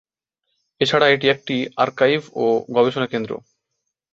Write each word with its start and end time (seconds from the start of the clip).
এছাড়া 0.81 1.07
এটি 1.09 1.27
একটি 1.29 1.55
আর্কাইভ 1.77 2.21
ও 2.35 2.45
গবেষণা 2.75 3.07
কেন্দ্র। 3.07 3.31